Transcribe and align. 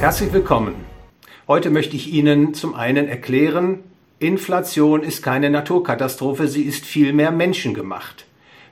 Herzlich 0.00 0.32
willkommen. 0.32 0.76
Heute 1.46 1.68
möchte 1.68 1.94
ich 1.94 2.10
Ihnen 2.10 2.54
zum 2.54 2.74
einen 2.74 3.06
erklären, 3.06 3.80
Inflation 4.18 5.02
ist 5.02 5.22
keine 5.22 5.50
Naturkatastrophe, 5.50 6.48
sie 6.48 6.62
ist 6.62 6.86
vielmehr 6.86 7.30
menschengemacht. 7.30 8.24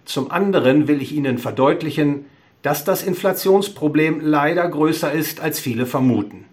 Zum 0.07 0.31
anderen 0.31 0.89
will 0.89 1.03
ich 1.03 1.13
Ihnen 1.13 1.37
verdeutlichen, 1.37 2.25
dass 2.63 2.85
das 2.85 3.03
Inflationsproblem 3.03 4.23
leider 4.23 4.67
größer 4.67 5.13
ist, 5.13 5.41
als 5.41 5.61
viele 5.61 5.85
vermuten. 5.85 6.47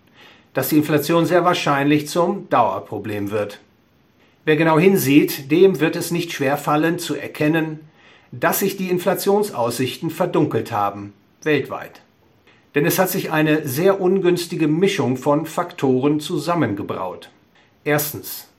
Dass 0.54 0.68
die 0.68 0.78
Inflation 0.78 1.26
sehr 1.26 1.46
wahrscheinlich 1.46 2.10
zum 2.10 2.50
Dauerproblem 2.50 3.32
wird. 3.32 3.62
Wer 4.44 4.58
genau 4.58 4.78
hinsieht, 4.78 5.52
dem 5.52 5.80
wird 5.80 5.96
es 5.96 6.12
nicht 6.12 6.34
schwerfallen 6.34 7.00
zu 7.00 7.16
erkennen, 7.16 7.80
dass 8.34 8.60
sich 8.60 8.76
die 8.76 8.90
Inflationsaussichten 8.90 10.10
verdunkelt 10.10 10.74
haben, 10.74 11.14
weltweit. 11.44 12.02
Denn 12.76 12.86
es 12.86 13.00
hat 13.00 13.10
sich 13.10 13.32
eine 13.32 13.66
sehr 13.66 14.02
ungünstige 14.02 14.68
Mischung 14.68 15.16
von 15.16 15.46
Faktoren 15.46 16.20
zusammengebraut. 16.20 17.30
Erstens. 17.86 18.50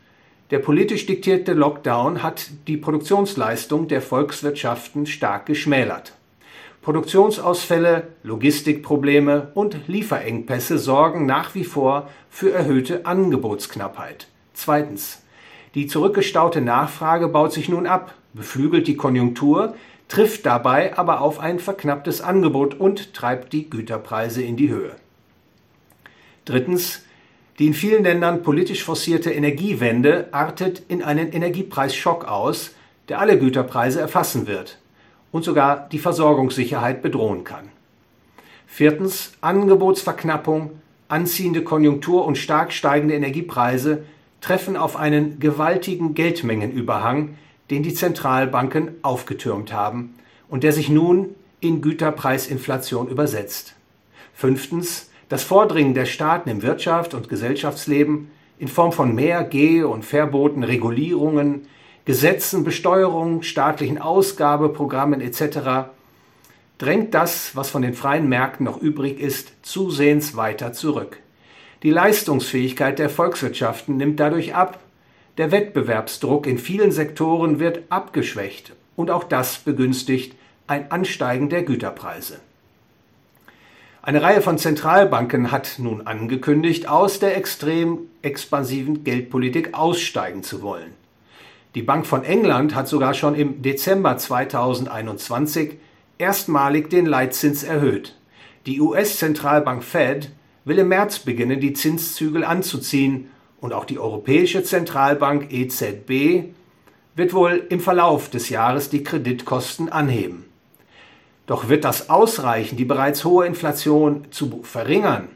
Der 0.51 0.61
politisch 0.61 1.07
diktierte 1.07 1.53
Lockdown 1.53 2.23
hat 2.23 2.51
die 2.67 2.77
Produktionsleistung 2.77 3.89
der 3.89 4.01
Volkswirtschaften 4.01 5.05
stark 5.07 5.45
geschmälert. 5.47 6.13
Produktionsausfälle, 6.83 8.07
Logistikprobleme 8.23 9.51
und 9.55 9.89
Lieferengpässe 9.89 10.79
sorgen 10.79 11.27
nach 11.27 11.57
wie 11.57 11.65
vor 11.65 12.09
für 12.31 12.53
erhöhte 12.53 13.05
Angebotsknappheit. 13.07 14.29
Zweitens. 14.55 15.23
Die 15.75 15.89
zurückgestaute 15.89 16.61
Nachfrage 16.61 17.29
baut 17.29 17.53
sich 17.53 17.69
nun 17.69 17.87
ab, 17.87 18.15
beflügelt 18.33 18.87
die 18.87 18.97
Konjunktur, 18.97 19.75
trifft 20.09 20.47
dabei 20.47 20.97
aber 20.97 21.21
auf 21.21 21.41
ein 21.41 21.59
verknapptes 21.59 22.21
Angebot 22.21 22.75
und 22.75 23.15
treibt 23.15 23.53
die 23.53 23.69
Güterpreise 23.69 24.43
in 24.43 24.57
die 24.57 24.71
Höhe. 24.71 24.97
Drittens. 26.45 27.03
Die 27.59 27.69
in 27.69 27.75
vielen 27.75 28.05
Ländern 28.05 28.43
politisch 28.43 28.85
forcierte 28.85 29.31
Energiewende 29.31 30.29
artet 30.31 30.83
in 30.89 31.03
einen 31.03 31.33
Energiepreisschock 31.33 32.27
aus, 32.27 32.75
der 33.09 33.19
alle 33.19 33.39
Güterpreise 33.39 33.99
erfassen 33.99 34.47
wird 34.47 34.79
und 35.33 35.43
sogar 35.43 35.89
die 35.91 35.99
Versorgungssicherheit 35.99 37.01
bedrohen 37.01 37.45
kann. 37.45 37.71
Viertens. 38.67 39.33
Angebotsverknappung, 39.41 40.73
anziehende 41.09 41.63
Konjunktur 41.63 42.27
und 42.27 42.37
stark 42.37 42.73
steigende 42.75 43.15
Energiepreise 43.15 44.05
treffen 44.43 44.77
auf 44.77 44.97
einen 44.97 45.41
gewaltigen 45.41 46.15
Geldmengenüberhang, 46.15 47.39
den 47.71 47.83
die 47.83 47.95
Zentralbanken 47.95 48.97
aufgetürmt 49.03 49.73
haben 49.73 50.15
und 50.49 50.63
der 50.63 50.73
sich 50.73 50.89
nun 50.89 51.35
in 51.61 51.81
Güterpreisinflation 51.83 53.09
übersetzt. 53.09 53.75
Fünftens. 54.35 55.11
Das 55.29 55.43
Vordringen 55.43 55.95
der 55.95 56.07
Staaten 56.07 56.49
im 56.49 56.63
Wirtschaft 56.63 57.13
und 57.13 57.29
Gesellschaftsleben 57.29 58.31
in 58.59 58.69
Form 58.69 58.93
von 58.93 59.15
mehr 59.15 59.43
Geh- 59.43 59.83
und 59.83 60.05
Verboten, 60.05 60.63
Regulierungen, 60.63 61.67
Gesetzen, 62.05 62.63
Besteuerungen, 62.63 63.43
staatlichen 63.43 63.99
Ausgabeprogrammen 63.99 65.21
etc. 65.21 65.89
drängt 66.79 67.15
das, 67.15 67.57
was 67.57 67.71
von 67.71 67.83
den 67.83 67.95
freien 67.95 68.29
Märkten 68.29 68.65
noch 68.65 68.81
übrig 68.81 69.19
ist, 69.19 69.53
zusehends 69.63 70.37
weiter 70.37 70.73
zurück. 70.73 71.19
Die 71.83 71.91
Leistungsfähigkeit 71.91 73.01
der 73.01 73.11
Volkswirtschaften 73.11 73.97
nimmt 73.97 74.21
dadurch 74.21 74.55
ab, 74.55 74.79
der 75.39 75.53
Wettbewerbsdruck 75.53 76.47
in 76.47 76.59
vielen 76.59 76.93
Sektoren 76.93 77.59
wird 77.61 77.83
abgeschwächt 77.91 78.73
und 78.97 79.11
auch 79.11 79.25
das 79.25 79.59
begünstigt 79.59 80.35
ein 80.67 80.91
Ansteigen 80.91 81.49
der 81.49 81.63
Güterpreise. 81.63 82.41
Eine 84.03 84.23
Reihe 84.23 84.41
von 84.41 84.57
Zentralbanken 84.57 85.51
hat 85.51 85.79
nun 85.79 86.07
angekündigt, 86.07 86.89
aus 86.89 87.19
der 87.19 87.37
extrem 87.37 87.99
expansiven 88.23 89.03
Geldpolitik 89.03 89.75
aussteigen 89.75 90.43
zu 90.43 90.63
wollen. 90.63 90.93
Die 91.75 91.83
Bank 91.83 92.07
von 92.07 92.25
England 92.25 92.75
hat 92.75 92.89
sogar 92.89 93.15
schon 93.15 93.35
im 93.35 93.63
Dezember 93.63 94.17
2021 94.17 95.75
erstmalig 96.19 96.89
den 96.89 97.05
Leitzins 97.05 97.65
erhöht. 97.65 98.17
Die 98.65 98.81
US-Zentralbank 98.81 99.85
Fed 99.85 100.31
will 100.65 100.79
im 100.79 100.89
März 100.89 101.19
beginnen, 101.19 101.61
die 101.61 101.75
Zinszügel 101.75 102.45
anzuziehen 102.45 103.29
und 103.67 103.73
auch 103.73 103.85
die 103.85 103.99
Europäische 103.99 104.63
Zentralbank 104.63 105.53
EZB 105.53 106.53
wird 107.17 107.35
wohl 107.35 107.67
im 107.69 107.81
Verlauf 107.81 108.31
des 108.31 108.49
Jahres 108.49 108.91
die 108.91 109.03
Kreditkosten 109.03 109.89
anheben. 109.89 110.45
Doch 111.47 111.69
wird 111.69 111.85
das 111.85 112.09
ausreichen, 112.09 112.77
die 112.77 112.85
bereits 112.85 113.25
hohe 113.25 113.45
Inflation 113.45 114.29
zu 114.31 114.61
verringern? 114.63 115.27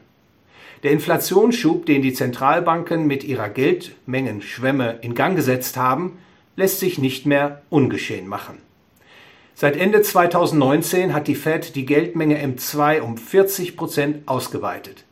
Der 0.83 0.91
Inflationsschub, 0.91 1.85
den 1.85 2.01
die 2.01 2.13
Zentralbanken 2.13 3.05
mit 3.05 3.25
ihrer 3.25 3.49
Geldmengenschwemme 3.49 4.99
in 5.01 5.13
Gang 5.13 5.35
gesetzt 5.35 5.75
haben, 5.75 6.17
lässt 6.55 6.79
sich 6.79 6.99
nicht 6.99 7.25
mehr 7.25 7.63
ungeschehen 7.69 8.29
machen. 8.29 8.59
Seit 9.55 9.75
Ende 9.75 10.03
2019 10.03 11.13
hat 11.13 11.27
die 11.27 11.35
Fed 11.35 11.75
die 11.75 11.85
Geldmenge 11.85 12.41
M2 12.41 13.01
um 13.01 13.17
40 13.17 13.75
Prozent 13.75 14.25
ausgeweitet 14.25 15.03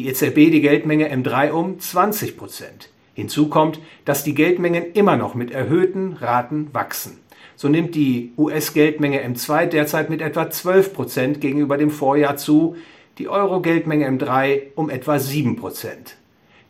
die 0.00 0.08
EZB 0.08 0.50
die 0.50 0.62
Geldmenge 0.62 1.12
M3 1.12 1.50
um 1.50 1.78
20 1.78 2.38
Prozent. 2.38 2.88
Hinzu 3.12 3.48
kommt, 3.48 3.80
dass 4.06 4.24
die 4.24 4.34
Geldmengen 4.34 4.92
immer 4.94 5.18
noch 5.18 5.34
mit 5.34 5.50
erhöhten 5.50 6.14
Raten 6.14 6.68
wachsen. 6.72 7.18
So 7.54 7.68
nimmt 7.68 7.94
die 7.94 8.32
US-Geldmenge 8.38 9.22
M2 9.22 9.66
derzeit 9.66 10.08
mit 10.08 10.22
etwa 10.22 10.48
12 10.48 10.94
Prozent 10.94 11.40
gegenüber 11.42 11.76
dem 11.76 11.90
Vorjahr 11.90 12.38
zu, 12.38 12.76
die 13.18 13.28
Euro-Geldmenge 13.28 14.08
M3 14.08 14.62
um 14.74 14.88
etwa 14.88 15.18
7 15.18 15.56
Prozent. 15.56 16.16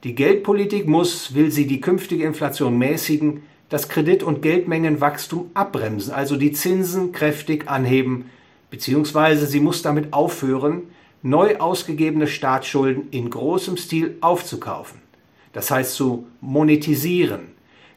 Die 0.03 0.17
Geldpolitik 0.17 0.89
muss, 0.89 1.33
will 1.33 1.53
sie 1.53 1.69
die 1.69 1.81
künftige 1.81 2.25
Inflation 2.25 2.79
mäßigen, 2.79 3.45
das 3.69 3.89
Kredit- 3.89 4.25
und 4.25 4.43
Geldmengenwachstum 4.43 5.53
abbremsen, 5.55 6.13
also 6.13 6.35
die 6.35 6.51
Zinsen 6.51 7.13
kräftig 7.13 7.69
anheben, 7.69 8.25
beziehungsweise 8.71 9.47
sie 9.47 9.61
muss 9.61 9.83
damit 9.83 10.13
aufhören, 10.13 10.89
neu 11.23 11.57
ausgegebene 11.57 12.27
Staatsschulden 12.27 13.11
in 13.11 13.31
großem 13.31 13.77
Stil 13.77 14.17
aufzukaufen, 14.21 15.01
das 15.53 15.71
heißt 15.71 15.95
zu 15.95 16.27
monetisieren, 16.41 17.49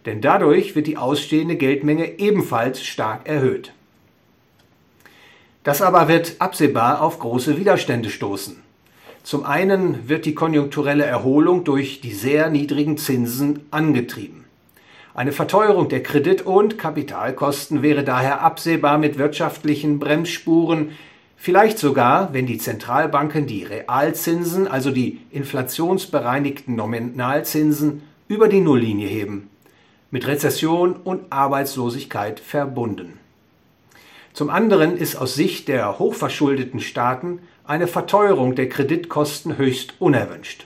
denn 0.06 0.22
dadurch 0.22 0.76
wird 0.76 0.88
die 0.88 0.98
ausstehende 0.98 1.56
Geldmenge 1.56 2.20
ebenfalls 2.20 2.84
stark 2.84 3.28
erhöht. 3.28 3.74
Das 5.64 5.82
aber 5.82 6.10
wird 6.10 6.36
absehbar 6.40 7.02
auf 7.02 7.20
große 7.20 7.58
Widerstände 7.58 8.10
stoßen. 8.10 8.58
Zum 9.24 9.46
einen 9.46 10.10
wird 10.10 10.26
die 10.26 10.36
konjunkturelle 10.36 11.06
Erholung 11.06 11.64
durch 11.64 12.02
die 12.02 12.12
sehr 12.12 12.50
niedrigen 12.50 12.98
Zinsen 12.98 13.62
angetrieben. 13.72 14.44
Eine 15.14 15.32
Verteuerung 15.32 15.88
der 15.88 16.04
Kredit- 16.04 16.42
und 16.42 16.78
Kapitalkosten 16.78 17.82
wäre 17.82 18.04
daher 18.04 18.42
absehbar 18.42 18.98
mit 18.98 19.18
wirtschaftlichen 19.18 20.00
Bremsspuren 20.00 20.92
Vielleicht 21.44 21.78
sogar, 21.78 22.32
wenn 22.32 22.46
die 22.46 22.58
Zentralbanken 22.58 23.48
die 23.48 23.66
Realzinsen, 23.66 24.66
also 24.66 24.92
die 24.92 25.20
inflationsbereinigten 25.30 26.74
Nominalzinsen, 26.74 28.04
über 28.30 28.48
die 28.48 28.62
Nulllinie 28.62 29.10
heben. 29.10 29.50
Mit 30.10 30.26
Rezession 30.26 30.96
und 30.96 31.34
Arbeitslosigkeit 31.34 32.40
verbunden. 32.40 33.20
Zum 34.32 34.50
anderen 34.50 34.96
ist 34.96 35.18
aus 35.18 35.36
Sicht 35.36 35.68
der 35.68 36.00
hochverschuldeten 36.00 36.80
Staaten 36.80 37.40
eine 37.66 37.88
Verteuerung 37.88 38.56
der 38.56 38.70
Kreditkosten 38.70 39.58
höchst 39.58 39.96
unerwünscht. 40.00 40.66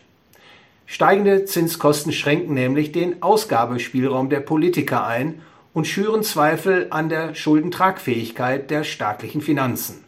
Steigende 0.86 1.46
Zinskosten 1.46 2.12
schränken 2.12 2.54
nämlich 2.54 2.92
den 2.92 3.24
Ausgabespielraum 3.24 4.30
der 4.30 4.42
Politiker 4.42 5.08
ein 5.08 5.42
und 5.74 5.88
schüren 5.88 6.22
Zweifel 6.22 6.86
an 6.92 7.10
der 7.10 7.34
Schuldentragfähigkeit 7.34 8.70
der 8.70 8.84
staatlichen 8.84 9.42
Finanzen. 9.42 10.06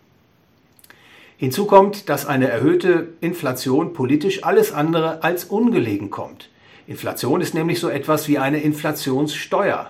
Hinzu 1.39 1.67
kommt, 1.67 2.09
dass 2.09 2.25
eine 2.25 2.49
erhöhte 2.49 3.13
Inflation 3.21 3.93
politisch 3.93 4.43
alles 4.43 4.73
andere 4.73 5.23
als 5.23 5.45
ungelegen 5.45 6.09
kommt. 6.09 6.49
Inflation 6.85 7.39
ist 7.39 7.53
nämlich 7.53 7.79
so 7.79 7.87
etwas 7.87 8.27
wie 8.27 8.37
eine 8.37 8.59
Inflationssteuer. 8.59 9.89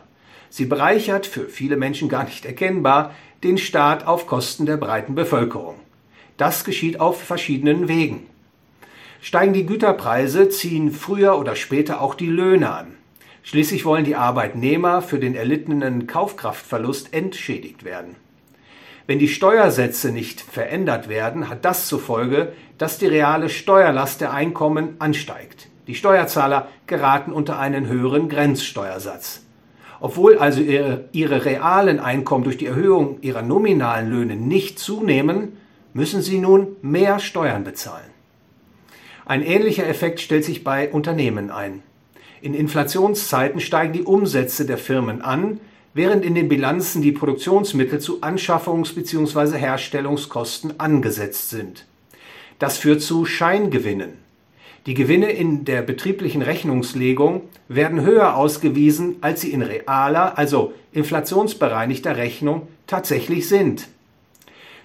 Sie 0.51 0.65
bereichert, 0.65 1.25
für 1.25 1.49
viele 1.49 1.75
Menschen 1.75 2.07
gar 2.07 2.25
nicht 2.25 2.45
erkennbar, 2.45 3.15
den 3.43 3.57
Staat 3.57 4.05
auf 4.05 4.27
Kosten 4.27 4.67
der 4.67 4.77
breiten 4.77 5.15
Bevölkerung. 5.15 5.79
Das 6.37 6.65
geschieht 6.65 6.99
auf 6.99 7.19
verschiedenen 7.19 7.87
Wegen. 7.87 8.27
Steigen 9.19 9.53
die 9.53 9.65
Güterpreise, 9.65 10.49
ziehen 10.49 10.91
früher 10.91 11.39
oder 11.39 11.55
später 11.55 11.99
auch 11.99 12.13
die 12.13 12.29
Löhne 12.29 12.71
an. 12.71 12.93
Schließlich 13.41 13.85
wollen 13.85 14.05
die 14.05 14.15
Arbeitnehmer 14.15 15.01
für 15.01 15.17
den 15.17 15.33
erlittenen 15.33 16.05
Kaufkraftverlust 16.05 17.11
entschädigt 17.11 17.83
werden. 17.83 18.17
Wenn 19.09 19.17
die 19.17 19.27
Steuersätze 19.27 20.11
nicht 20.11 20.39
verändert 20.39 21.09
werden, 21.09 21.49
hat 21.49 21.65
das 21.65 21.87
zur 21.87 21.99
Folge, 21.99 22.53
dass 22.77 22.99
die 22.99 23.07
reale 23.07 23.49
Steuerlast 23.49 24.21
der 24.21 24.33
Einkommen 24.33 24.97
ansteigt. 24.99 25.67
Die 25.87 25.95
Steuerzahler 25.95 26.67
geraten 26.85 27.31
unter 27.31 27.57
einen 27.57 27.87
höheren 27.87 28.29
Grenzsteuersatz. 28.29 29.41
Obwohl 29.99 30.37
also 30.37 30.61
ihre, 30.61 31.05
ihre, 31.11 31.43
realen 31.43 31.99
Einkommen 31.99 32.43
durch 32.43 32.59
die 32.59 32.67
Erhöhung 32.67 33.17
ihrer 33.21 33.41
nominalen 33.41 34.11
Löhne 34.11 34.35
nicht 34.35 34.77
zunehmen, 34.77 35.57
müssen 35.93 36.21
sie 36.21 36.37
nun 36.37 36.75
mehr 36.83 37.17
Steuern 37.17 37.63
bezahlen. 37.63 38.11
Ein 39.25 39.41
ähnlicher 39.41 39.87
Effekt 39.87 40.19
stellt 40.19 40.45
sich 40.45 40.63
bei 40.63 40.87
Unternehmen 40.87 41.49
ein. 41.49 41.81
In 42.41 42.53
Inflationszeiten 42.53 43.59
steigen 43.59 43.93
die 43.93 44.03
Umsätze 44.03 44.67
der 44.67 44.77
Firmen 44.77 45.23
an, 45.23 45.59
während 45.93 46.23
in 46.23 46.35
den 46.35 46.49
Bilanzen 46.49 47.01
die 47.01 47.11
Produktionsmittel 47.11 47.99
zu 47.99 48.21
Anschaffungs- 48.21 48.93
bzw. 48.93 49.57
Herstellungskosten 49.57 50.79
angesetzt 50.79 51.49
sind. 51.49 51.85
Das 52.59 52.77
führt 52.77 53.01
zu 53.01 53.25
Scheingewinnen. 53.25 54.13
Die 54.85 54.93
Gewinne 54.93 55.31
in 55.31 55.65
der 55.65 55.81
betrieblichen 55.81 56.41
Rechnungslegung 56.41 57.43
werden 57.67 58.01
höher 58.01 58.35
ausgewiesen, 58.35 59.17
als 59.21 59.41
sie 59.41 59.51
in 59.51 59.61
realer, 59.61 60.37
also 60.37 60.73
inflationsbereinigter 60.93 62.17
Rechnung 62.17 62.67
tatsächlich 62.87 63.47
sind. 63.47 63.87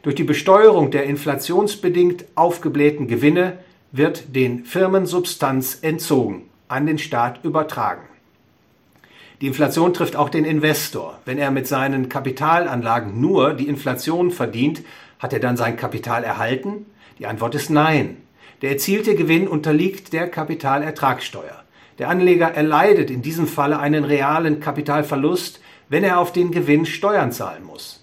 Durch 0.02 0.14
die 0.14 0.24
Besteuerung 0.24 0.90
der 0.90 1.04
inflationsbedingt 1.04 2.26
aufgeblähten 2.34 3.08
Gewinne 3.08 3.58
wird 3.92 4.34
den 4.34 4.64
Firmen 4.64 5.06
Substanz 5.06 5.78
entzogen, 5.80 6.42
an 6.68 6.86
den 6.86 6.98
Staat 6.98 7.44
übertragen. 7.44 8.02
Die 9.44 9.48
Inflation 9.48 9.92
trifft 9.92 10.16
auch 10.16 10.30
den 10.30 10.46
Investor. 10.46 11.18
Wenn 11.26 11.36
er 11.36 11.50
mit 11.50 11.66
seinen 11.66 12.08
Kapitalanlagen 12.08 13.20
nur 13.20 13.52
die 13.52 13.68
Inflation 13.68 14.30
verdient, 14.30 14.80
hat 15.18 15.34
er 15.34 15.38
dann 15.38 15.58
sein 15.58 15.76
Kapital 15.76 16.24
erhalten? 16.24 16.86
Die 17.18 17.26
Antwort 17.26 17.54
ist 17.54 17.68
nein. 17.68 18.16
Der 18.62 18.70
erzielte 18.70 19.14
Gewinn 19.14 19.46
unterliegt 19.46 20.14
der 20.14 20.30
Kapitalertragssteuer. 20.30 21.62
Der 21.98 22.08
Anleger 22.08 22.52
erleidet 22.54 23.10
in 23.10 23.20
diesem 23.20 23.46
Falle 23.46 23.78
einen 23.78 24.04
realen 24.04 24.60
Kapitalverlust, 24.60 25.60
wenn 25.90 26.04
er 26.04 26.20
auf 26.20 26.32
den 26.32 26.50
Gewinn 26.50 26.86
Steuern 26.86 27.30
zahlen 27.30 27.64
muss. 27.64 28.02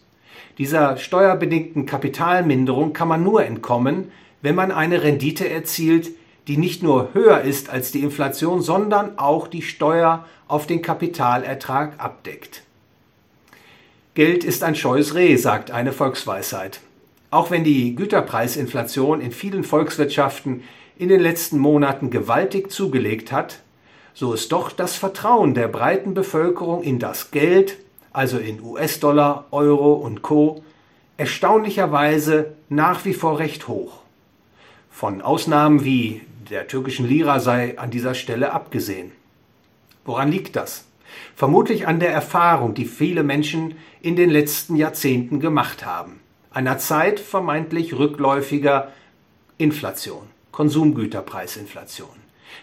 Dieser 0.59 0.97
steuerbedingten 0.97 1.88
Kapitalminderung 1.88 2.93
kann 2.93 3.07
man 3.07 3.23
nur 3.23 3.43
entkommen, 3.43 4.11
wenn 4.43 4.53
man 4.53 4.71
eine 4.71 5.01
Rendite 5.01 5.49
erzielt, 5.49 6.11
die 6.47 6.57
nicht 6.57 6.83
nur 6.83 7.13
höher 7.13 7.41
ist 7.41 7.69
als 7.69 7.91
die 7.91 8.01
Inflation, 8.01 8.61
sondern 8.61 9.17
auch 9.17 9.47
die 9.47 9.61
Steuer 9.61 10.25
auf 10.47 10.67
den 10.67 10.81
Kapitalertrag 10.81 11.93
abdeckt. 11.97 12.63
Geld 14.13 14.43
ist 14.43 14.63
ein 14.63 14.75
scheues 14.75 15.15
Reh, 15.15 15.38
sagt 15.38 15.71
eine 15.71 15.93
Volksweisheit. 15.93 16.81
Auch 17.29 17.49
wenn 17.49 17.63
die 17.63 17.95
Güterpreisinflation 17.95 19.21
in 19.21 19.31
vielen 19.31 19.63
Volkswirtschaften 19.63 20.63
in 20.97 21.07
den 21.07 21.21
letzten 21.21 21.57
Monaten 21.57 22.09
gewaltig 22.09 22.71
zugelegt 22.71 23.31
hat, 23.31 23.59
so 24.13 24.33
ist 24.33 24.51
doch 24.51 24.71
das 24.71 24.97
Vertrauen 24.97 25.53
der 25.53 25.69
breiten 25.69 26.13
Bevölkerung 26.13 26.83
in 26.83 26.99
das 26.99 27.31
Geld, 27.31 27.77
also 28.11 28.38
in 28.38 28.61
US-Dollar, 28.61 29.45
Euro 29.51 29.93
und 29.93 30.21
Co, 30.21 30.63
erstaunlicherweise 31.15 32.53
nach 32.67 33.05
wie 33.05 33.13
vor 33.13 33.39
recht 33.39 33.69
hoch. 33.69 33.99
Von 34.89 35.21
Ausnahmen 35.21 35.85
wie 35.85 36.21
der 36.51 36.68
türkischen 36.68 37.07
Lira 37.07 37.39
sei 37.39 37.80
an 37.80 37.89
dieser 37.92 38.13
Stelle 38.13 38.51
abgesehen. 38.51 39.13
Woran 40.03 40.30
liegt 40.31 40.57
das? 40.57 40.83
Vermutlich 41.36 41.88
an 41.88 42.01
der 42.01 42.12
Erfahrung, 42.12 42.74
die 42.74 42.83
viele 42.86 43.24
Menschen 43.24 43.75
in 44.01 44.18
den 44.18 44.30
letzten 44.30 44.75
Jahrzehnten 44.75 45.39
gemacht 45.39 45.86
haben. 45.86 46.19
Einer 46.51 46.77
Zeit 46.77 47.21
vermeintlich 47.21 47.98
rückläufiger 47.98 48.92
Inflation, 49.57 50.27
Konsumgüterpreisinflation. 50.51 52.09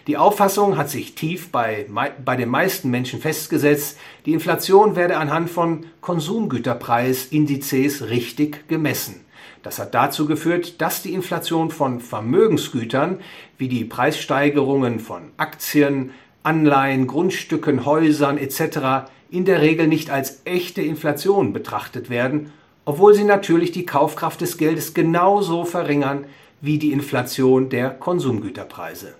Die 0.05 0.17
Auffassung 0.17 0.77
hat 0.77 0.91
sich 0.91 1.15
tief 1.15 1.51
bei, 1.51 1.87
bei 2.23 2.35
den 2.35 2.49
meisten 2.49 2.91
Menschen 2.91 3.19
festgesetzt, 3.19 3.97
die 4.27 4.33
Inflation 4.33 4.95
werde 4.95 5.17
anhand 5.17 5.49
von 5.49 5.87
Konsumgüterpreisindizes 6.01 8.09
richtig 8.09 8.67
gemessen. 8.67 9.25
Das 9.63 9.77
hat 9.77 9.93
dazu 9.93 10.25
geführt, 10.25 10.81
dass 10.81 11.01
die 11.01 11.13
Inflation 11.13 11.69
von 11.69 11.99
Vermögensgütern 11.99 13.19
wie 13.57 13.67
die 13.67 13.83
Preissteigerungen 13.83 14.99
von 14.99 15.31
Aktien, 15.37 16.11
Anleihen, 16.43 17.07
Grundstücken, 17.07 17.85
Häusern 17.85 18.37
etc. 18.37 19.09
in 19.29 19.43
der 19.43 19.61
Regel 19.61 19.87
nicht 19.87 20.09
als 20.09 20.41
echte 20.45 20.81
Inflation 20.81 21.51
betrachtet 21.51 22.09
werden, 22.09 22.53
obwohl 22.85 23.13
sie 23.13 23.25
natürlich 23.25 23.71
die 23.71 23.85
Kaufkraft 23.85 24.41
des 24.41 24.57
Geldes 24.57 24.93
genauso 24.93 25.65
verringern 25.65 26.25
wie 26.61 26.79
die 26.79 26.91
Inflation 26.91 27.69
der 27.69 27.89
Konsumgüterpreise. 27.89 29.15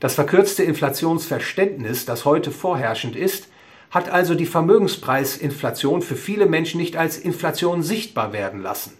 Das 0.00 0.14
verkürzte 0.14 0.62
Inflationsverständnis, 0.62 2.04
das 2.04 2.24
heute 2.24 2.52
vorherrschend 2.52 3.16
ist, 3.16 3.48
hat 3.90 4.10
also 4.10 4.34
die 4.34 4.46
Vermögenspreisinflation 4.46 6.02
für 6.02 6.14
viele 6.14 6.46
Menschen 6.46 6.78
nicht 6.80 6.96
als 6.96 7.16
Inflation 7.16 7.82
sichtbar 7.82 8.32
werden 8.32 8.62
lassen. 8.62 8.92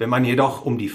Wenn 0.00 0.08
man 0.08 0.24
jedoch 0.24 0.64
um 0.64 0.78
die 0.78 0.86
äh, 0.86 0.92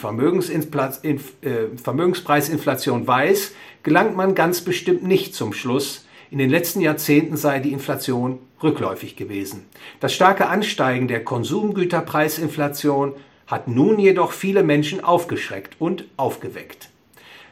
Vermögenspreisinflation 1.78 3.06
weiß, 3.06 3.54
gelangt 3.84 4.18
man 4.18 4.34
ganz 4.34 4.62
bestimmt 4.62 5.04
nicht 5.04 5.36
zum 5.36 5.54
Schluss, 5.54 6.08
in 6.32 6.40
den 6.40 6.50
letzten 6.50 6.82
Jahrzehnten 6.82 7.38
sei 7.38 7.60
die 7.60 7.72
Inflation 7.72 8.40
rückläufig 8.64 9.16
gewesen. 9.16 9.68
Das 10.00 10.12
starke 10.12 10.48
Ansteigen 10.48 11.08
der 11.08 11.24
Konsumgüterpreisinflation 11.24 13.14
hat 13.46 13.68
nun 13.68 14.00
jedoch 14.00 14.32
viele 14.32 14.64
Menschen 14.64 15.04
aufgeschreckt 15.04 15.76
und 15.78 16.06
aufgeweckt. 16.18 16.90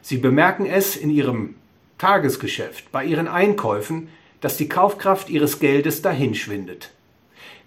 Sie 0.01 0.17
bemerken 0.17 0.65
es 0.65 0.95
in 0.95 1.11
ihrem 1.11 1.53
Tagesgeschäft, 1.99 2.91
bei 2.91 3.05
ihren 3.05 3.27
Einkäufen, 3.27 4.07
dass 4.41 4.57
die 4.57 4.69
Kaufkraft 4.69 5.29
ihres 5.29 5.59
Geldes 5.59 6.01
dahinschwindet. 6.01 6.89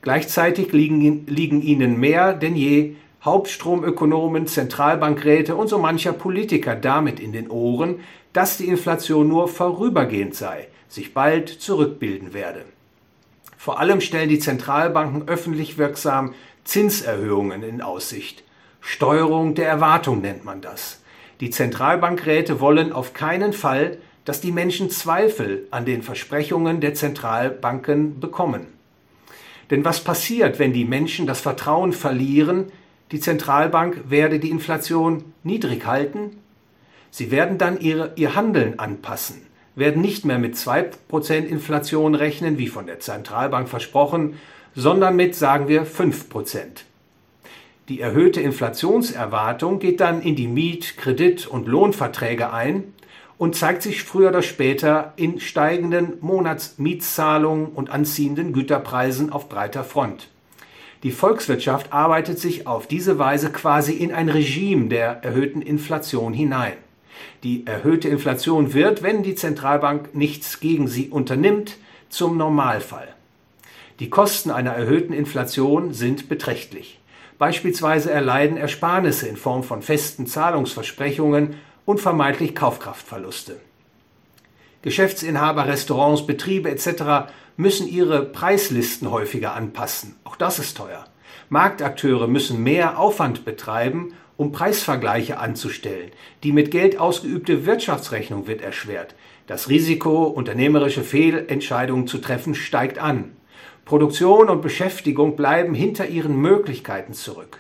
Gleichzeitig 0.03 0.73
liegen, 0.73 1.25
liegen 1.29 1.63
ihnen 1.63 2.01
mehr 2.01 2.33
denn 2.33 2.57
je 2.57 2.97
Hauptstromökonomen, 3.27 4.47
Zentralbankräte 4.47 5.57
und 5.57 5.69
so 5.69 5.79
mancher 5.79 6.15
Politiker 6.15 6.75
damit 6.75 7.21
in 7.21 7.33
den 7.33 7.51
Ohren, 7.51 8.01
dass 8.33 8.57
die 8.57 8.69
Inflation 8.69 9.29
nur 9.29 9.49
vorübergehend 9.49 10.35
sei, 10.35 10.69
sich 10.89 11.13
bald 11.13 11.49
zurückbilden 11.49 12.33
werde. 12.33 12.65
Vor 13.59 13.81
allem 13.81 14.01
stellen 14.01 14.29
die 14.29 14.39
Zentralbanken 14.39 15.29
öffentlich 15.29 15.77
wirksam 15.77 16.35
Zinserhöhungen 16.65 17.63
in 17.63 17.83
Aussicht. 17.83 18.45
Steuerung 18.81 19.55
der 19.55 19.69
Erwartung 19.69 20.21
nennt 20.21 20.45
man 20.45 20.61
das. 20.61 21.03
Die 21.41 21.51
Zentralbankräte 21.51 22.61
wollen 22.61 22.93
auf 22.93 23.13
keinen 23.13 23.53
Fall, 23.53 23.99
dass 24.25 24.41
die 24.41 24.53
Menschen 24.53 24.91
Zweifel 24.91 25.67
an 25.71 25.85
den 25.85 26.03
Versprechungen 26.03 26.81
der 26.81 26.95
Zentralbanken 26.95 28.21
bekommen. 28.21 28.69
Denn 29.71 29.85
was 29.85 30.01
passiert, 30.01 30.59
wenn 30.59 30.73
die 30.73 30.85
Menschen 30.85 31.27
das 31.27 31.41
Vertrauen 31.41 31.93
verlieren, 31.93 32.71
die 33.13 33.21
Zentralbank 33.21 34.05
werde 34.09 34.41
die 34.41 34.51
Inflation 34.51 35.25
niedrig 35.45 35.87
halten. 35.87 36.39
Sie 37.11 37.31
werden 37.31 37.57
dann 37.57 37.81
ihre, 37.81 38.13
ihr 38.17 38.35
Handeln 38.35 38.79
anpassen, 38.79 39.43
werden 39.75 40.03
nicht 40.03 40.25
mehr 40.25 40.39
mit 40.39 40.57
2% 40.57 41.45
Inflation 41.45 42.15
rechnen, 42.15 42.59
wie 42.59 42.69
von 42.69 42.87
der 42.87 43.01
Zentralbank 43.01 43.69
versprochen, 43.69 44.35
sondern 44.75 45.17
mit, 45.17 45.35
sagen 45.35 45.69
wir, 45.69 45.87
5%. 45.87 46.85
Die 47.89 48.01
erhöhte 48.01 48.41
Inflationserwartung 48.41 49.79
geht 49.79 50.01
dann 50.01 50.21
in 50.21 50.35
die 50.35 50.49
Miet-, 50.49 50.97
Kredit- 50.97 51.47
und 51.47 51.69
Lohnverträge 51.69 52.53
ein 52.53 52.93
und 53.39 53.55
zeigt 53.55 53.83
sich 53.83 54.03
früher 54.03 54.31
oder 54.31 54.43
später 54.43 55.13
in 55.15 55.39
steigenden 55.39 56.15
Monatsmietzahlungen 56.21 57.69
und 57.69 57.91
anziehenden 57.91 58.53
Güterpreisen 58.53 59.31
auf 59.31 59.49
breiter 59.49 59.85
Front. 59.85 60.29
Die 61.03 61.11
Volkswirtschaft 61.11 61.93
arbeitet 61.93 62.39
sich 62.39 62.67
auf 62.67 62.87
diese 62.87 63.19
Weise 63.19 63.51
quasi 63.51 63.93
in 63.93 64.13
ein 64.13 64.29
Regime 64.29 64.89
der 64.89 65.23
erhöhten 65.23 65.63
Inflation 65.63 66.33
hinein. 66.33 66.75
Die 67.43 67.67
erhöhte 67.67 68.09
Inflation 68.09 68.73
wird, 68.73 69.03
wenn 69.03 69.23
die 69.23 69.35
Zentralbank 69.35 70.15
nichts 70.15 70.61
gegen 70.61 70.89
sie 70.89 71.09
unternimmt, 71.09 71.77
zum 72.09 72.37
Normalfall. 72.37 73.09
Die 74.01 74.11
Kosten 74.11 74.51
einer 74.51 74.73
erhöhten 74.73 75.13
Inflation 75.13 75.93
sind 75.93 76.29
beträchtlich. 76.29 77.01
Beispielsweise 77.39 78.11
erleiden 78.11 78.57
Ersparnisse 78.57 79.29
in 79.29 79.37
Form 79.37 79.63
von 79.63 79.83
festen 79.83 80.27
Zahlungsversprechungen 80.27 81.57
und 81.85 82.01
vermeintlich 82.01 82.55
Kaufkraftverluste. 82.55 83.57
Geschäftsinhaber, 84.87 85.67
Restaurants, 85.67 86.29
Betriebe 86.29 86.71
etc. 86.71 87.29
müssen 87.57 87.89
ihre 87.89 88.25
Preislisten 88.25 89.11
häufiger 89.11 89.53
anpassen. 89.53 90.15
Auch 90.23 90.37
das 90.37 90.61
ist 90.61 90.77
teuer. 90.77 91.07
Marktakteure 91.49 92.29
müssen 92.29 92.63
mehr 92.63 92.97
Aufwand 92.97 93.45
betreiben, 93.45 94.13
um 94.37 94.53
Preisvergleiche 94.53 95.41
anzustellen. 95.41 96.13
Die 96.45 96.53
mit 96.53 96.71
Geld 96.71 97.01
ausgeübte 97.01 97.67
Wirtschaftsrechnung 97.67 98.47
wird 98.47 98.63
erschwert. 98.63 99.17
Das 99.49 99.69
Risiko, 99.69 100.23
unternehmerische 100.23 101.03
Fehlentscheidungen 101.03 102.07
zu 102.07 102.19
treffen, 102.19 102.55
steigt 102.55 103.01
an. 103.01 103.33
Produktion 103.85 104.49
und 104.49 104.63
Beschäftigung 104.63 105.35
bleiben 105.35 105.75
hinter 105.75 106.07
ihren 106.07 106.37
Möglichkeiten 106.37 107.13
zurück. 107.13 107.59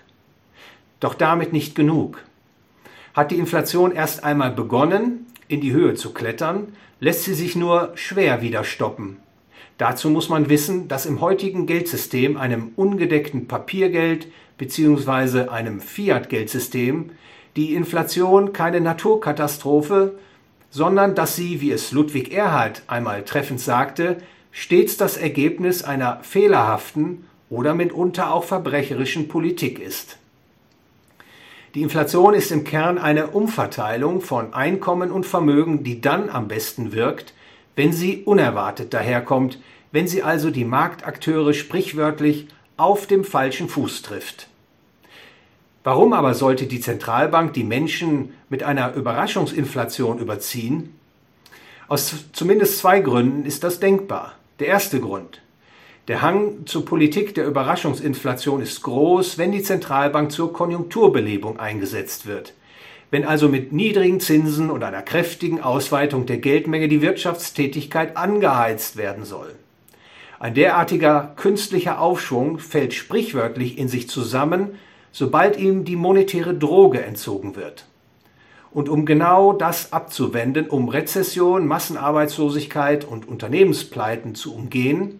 Doch 1.00 1.14
damit 1.14 1.52
nicht 1.52 1.74
genug. 1.74 2.22
Hat 3.14 3.32
die 3.32 3.38
Inflation 3.38 3.90
erst 3.90 4.22
einmal 4.22 4.52
begonnen, 4.52 5.26
in 5.48 5.60
die 5.60 5.72
Höhe 5.72 5.94
zu 5.94 6.12
klettern, 6.12 6.72
lässt 7.00 7.24
sie 7.24 7.34
sich 7.34 7.56
nur 7.56 7.92
schwer 7.94 8.42
wieder 8.42 8.64
stoppen. 8.64 9.18
Dazu 9.78 10.08
muss 10.08 10.28
man 10.28 10.48
wissen, 10.48 10.88
dass 10.88 11.04
im 11.04 11.20
heutigen 11.20 11.66
Geldsystem, 11.66 12.36
einem 12.36 12.72
ungedeckten 12.76 13.46
Papiergeld 13.46 14.28
bzw. 14.56 15.48
einem 15.48 15.80
Fiat-Geldsystem, 15.80 17.10
die 17.56 17.74
Inflation 17.74 18.52
keine 18.52 18.80
Naturkatastrophe, 18.80 20.18
sondern 20.70 21.14
dass 21.14 21.36
sie, 21.36 21.60
wie 21.60 21.72
es 21.72 21.92
Ludwig 21.92 22.32
Erhard 22.32 22.82
einmal 22.86 23.24
treffend 23.24 23.60
sagte, 23.60 24.18
stets 24.50 24.96
das 24.96 25.18
Ergebnis 25.18 25.82
einer 25.82 26.20
fehlerhaften 26.22 27.26
oder 27.50 27.74
mitunter 27.74 28.32
auch 28.32 28.44
verbrecherischen 28.44 29.28
Politik 29.28 29.78
ist. 29.78 30.18
Die 31.76 31.82
Inflation 31.82 32.32
ist 32.32 32.52
im 32.52 32.64
Kern 32.64 32.96
eine 32.96 33.26
Umverteilung 33.26 34.22
von 34.22 34.54
Einkommen 34.54 35.10
und 35.10 35.26
Vermögen, 35.26 35.84
die 35.84 36.00
dann 36.00 36.30
am 36.30 36.48
besten 36.48 36.92
wirkt, 36.92 37.34
wenn 37.74 37.92
sie 37.92 38.22
unerwartet 38.24 38.94
daherkommt, 38.94 39.58
wenn 39.92 40.08
sie 40.08 40.22
also 40.22 40.50
die 40.50 40.64
Marktakteure 40.64 41.52
sprichwörtlich 41.52 42.48
auf 42.78 43.06
dem 43.06 43.24
falschen 43.24 43.68
Fuß 43.68 44.00
trifft. 44.00 44.48
Warum 45.84 46.14
aber 46.14 46.32
sollte 46.32 46.64
die 46.64 46.80
Zentralbank 46.80 47.52
die 47.52 47.64
Menschen 47.64 48.32
mit 48.48 48.62
einer 48.62 48.94
Überraschungsinflation 48.94 50.18
überziehen? 50.18 50.94
Aus 51.88 52.24
zumindest 52.32 52.78
zwei 52.78 53.00
Gründen 53.00 53.44
ist 53.44 53.64
das 53.64 53.80
denkbar. 53.80 54.32
Der 54.60 54.68
erste 54.68 54.98
Grund. 54.98 55.42
Der 56.08 56.22
Hang 56.22 56.66
zur 56.66 56.84
Politik 56.84 57.34
der 57.34 57.46
Überraschungsinflation 57.46 58.62
ist 58.62 58.80
groß, 58.82 59.38
wenn 59.38 59.50
die 59.50 59.64
Zentralbank 59.64 60.30
zur 60.30 60.52
Konjunkturbelebung 60.52 61.58
eingesetzt 61.58 62.26
wird. 62.26 62.54
Wenn 63.10 63.24
also 63.24 63.48
mit 63.48 63.72
niedrigen 63.72 64.20
Zinsen 64.20 64.70
und 64.70 64.84
einer 64.84 65.02
kräftigen 65.02 65.60
Ausweitung 65.60 66.24
der 66.26 66.38
Geldmenge 66.38 66.86
die 66.86 67.02
Wirtschaftstätigkeit 67.02 68.16
angeheizt 68.16 68.96
werden 68.96 69.24
soll. 69.24 69.52
Ein 70.38 70.54
derartiger 70.54 71.32
künstlicher 71.34 72.00
Aufschwung 72.00 72.60
fällt 72.60 72.94
sprichwörtlich 72.94 73.76
in 73.76 73.88
sich 73.88 74.08
zusammen, 74.08 74.78
sobald 75.10 75.58
ihm 75.58 75.84
die 75.84 75.96
monetäre 75.96 76.54
Droge 76.54 77.02
entzogen 77.02 77.56
wird. 77.56 77.84
Und 78.70 78.88
um 78.88 79.06
genau 79.06 79.54
das 79.54 79.92
abzuwenden, 79.92 80.68
um 80.68 80.88
Rezession, 80.88 81.66
Massenarbeitslosigkeit 81.66 83.04
und 83.04 83.26
Unternehmenspleiten 83.26 84.36
zu 84.36 84.54
umgehen, 84.54 85.18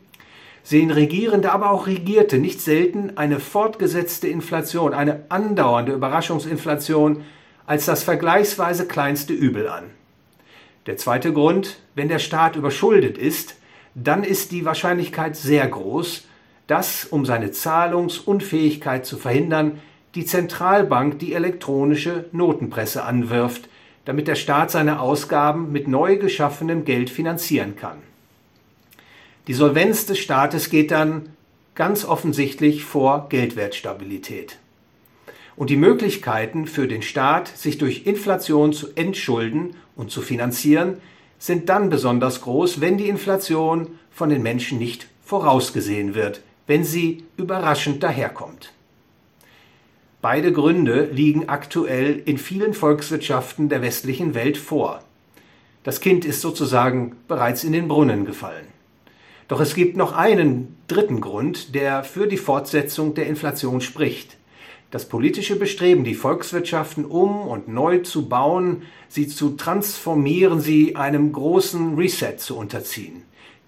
sehen 0.66 0.90
Regierende, 0.90 1.52
aber 1.52 1.70
auch 1.70 1.86
Regierte 1.86 2.38
nicht 2.38 2.60
selten 2.60 3.16
eine 3.16 3.38
fortgesetzte 3.38 4.26
Inflation, 4.26 4.94
eine 4.94 5.22
andauernde 5.28 5.92
Überraschungsinflation 5.92 7.22
als 7.66 7.86
das 7.86 8.02
vergleichsweise 8.02 8.88
kleinste 8.88 9.32
Übel 9.32 9.68
an. 9.68 9.84
Der 10.86 10.96
zweite 10.96 11.32
Grund, 11.32 11.78
wenn 11.94 12.08
der 12.08 12.18
Staat 12.18 12.56
überschuldet 12.56 13.16
ist, 13.16 13.54
dann 13.94 14.24
ist 14.24 14.50
die 14.50 14.64
Wahrscheinlichkeit 14.64 15.36
sehr 15.36 15.68
groß, 15.68 16.26
dass, 16.66 17.04
um 17.04 17.24
seine 17.24 17.52
Zahlungsunfähigkeit 17.52 19.06
zu 19.06 19.18
verhindern, 19.18 19.80
die 20.16 20.24
Zentralbank 20.24 21.20
die 21.20 21.34
elektronische 21.34 22.24
Notenpresse 22.32 23.04
anwirft, 23.04 23.68
damit 24.04 24.26
der 24.26 24.34
Staat 24.34 24.72
seine 24.72 24.98
Ausgaben 24.98 25.70
mit 25.70 25.86
neu 25.86 26.16
geschaffenem 26.16 26.84
Geld 26.84 27.08
finanzieren 27.08 27.76
kann. 27.76 27.98
Die 29.46 29.54
Solvenz 29.54 30.06
des 30.06 30.18
Staates 30.18 30.70
geht 30.70 30.90
dann 30.90 31.28
ganz 31.76 32.04
offensichtlich 32.04 32.82
vor 32.84 33.28
Geldwertstabilität. 33.28 34.58
Und 35.54 35.70
die 35.70 35.76
Möglichkeiten 35.76 36.66
für 36.66 36.88
den 36.88 37.02
Staat, 37.02 37.48
sich 37.48 37.78
durch 37.78 38.06
Inflation 38.06 38.72
zu 38.72 38.88
entschulden 38.96 39.76
und 39.94 40.10
zu 40.10 40.20
finanzieren, 40.20 40.98
sind 41.38 41.68
dann 41.68 41.90
besonders 41.90 42.40
groß, 42.40 42.80
wenn 42.80 42.98
die 42.98 43.08
Inflation 43.08 43.88
von 44.10 44.30
den 44.30 44.42
Menschen 44.42 44.78
nicht 44.78 45.06
vorausgesehen 45.24 46.14
wird, 46.14 46.40
wenn 46.66 46.84
sie 46.84 47.24
überraschend 47.36 48.02
daherkommt. 48.02 48.72
Beide 50.20 50.50
Gründe 50.52 51.08
liegen 51.12 51.48
aktuell 51.48 52.20
in 52.24 52.38
vielen 52.38 52.74
Volkswirtschaften 52.74 53.68
der 53.68 53.80
westlichen 53.80 54.34
Welt 54.34 54.56
vor. 54.56 55.02
Das 55.84 56.00
Kind 56.00 56.24
ist 56.24 56.40
sozusagen 56.40 57.14
bereits 57.28 57.62
in 57.62 57.72
den 57.72 57.86
Brunnen 57.86 58.24
gefallen. 58.24 58.75
Doch 59.48 59.60
es 59.60 59.74
gibt 59.74 59.96
noch 59.96 60.12
einen 60.12 60.76
dritten 60.88 61.20
Grund, 61.20 61.74
der 61.74 62.02
für 62.02 62.26
die 62.26 62.36
Fortsetzung 62.36 63.14
der 63.14 63.26
Inflation 63.26 63.80
spricht. 63.80 64.36
Das 64.90 65.08
politische 65.08 65.56
Bestreben, 65.56 66.04
die 66.04 66.14
Volkswirtschaften 66.14 67.04
um 67.04 67.42
und 67.42 67.68
neu 67.68 67.98
zu 67.98 68.28
bauen, 68.28 68.82
sie 69.08 69.28
zu 69.28 69.50
transformieren, 69.50 70.60
sie 70.60 70.96
einem 70.96 71.32
großen 71.32 71.96
Reset 71.96 72.38
zu 72.38 72.56
unterziehen. 72.56 73.22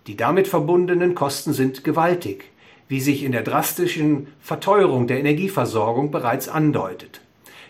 Die 0.07 0.17
damit 0.17 0.49
verbundenen 0.49 1.15
Kosten 1.15 1.53
sind 1.53 1.85
gewaltig, 1.85 2.45
wie 2.89 3.01
sich 3.01 3.23
in 3.23 3.33
der 3.33 3.43
drastischen 3.43 4.29
Verteuerung 4.41 5.07
der 5.07 5.19
Energieversorgung 5.21 6.11
bereits 6.11 6.49
andeutet. 6.49 7.21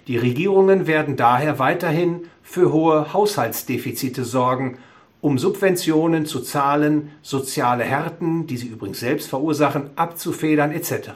Die 0.06 0.16
Regierungen 0.16 0.86
werden 0.86 1.16
daher 1.16 1.58
weiterhin 1.58 2.22
für 2.42 2.72
hohe 2.72 3.12
Haushaltsdefizite 3.12 4.24
sorgen, 4.24 4.78
um 5.20 5.38
Subventionen 5.38 6.26
zu 6.26 6.40
zahlen, 6.40 7.10
soziale 7.22 7.84
Härten, 7.84 8.46
die 8.46 8.56
sie 8.56 8.68
übrigens 8.68 9.00
selbst 9.00 9.28
verursachen, 9.28 9.90
abzufedern 9.96 10.72
etc. 10.72 11.10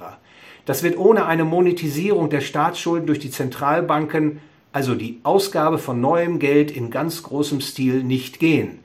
Das 0.65 0.83
wird 0.83 0.99
ohne 0.99 1.27
eine 1.27 1.45
Monetisierung 1.45 2.31
der 2.31 2.41
Staatsschulden 2.41 3.07
durch 3.07 3.19
die 3.19 3.31
Zentralbanken, 3.31 4.41
also 4.73 4.95
die 4.95 5.21
Ausgabe 5.23 5.79
von 5.79 6.01
neuem 6.01 6.39
Geld 6.39 6.71
in 6.71 6.91
ganz 6.91 7.23
großem 7.23 7.61
Stil, 7.61 8.03
nicht 8.03 8.39
gehen. 8.39 8.81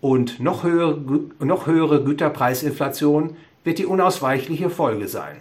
Und 0.00 0.40
noch 0.40 0.64
höhere, 0.64 1.00
noch 1.40 1.66
höhere 1.66 2.02
Güterpreisinflation 2.02 3.36
wird 3.64 3.78
die 3.78 3.86
unausweichliche 3.86 4.70
Folge 4.70 5.08
sein. 5.08 5.36